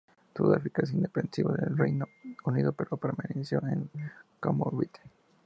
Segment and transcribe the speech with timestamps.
[0.35, 2.07] Sudáfrica se independizó de Reino
[2.45, 4.97] Unido, pero permaneció en la Commonwealth.